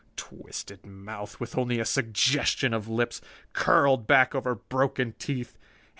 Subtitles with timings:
[0.15, 3.21] Twisted mouth, with only a suggestion of lips,
[3.53, 5.59] curled back over broken teeth.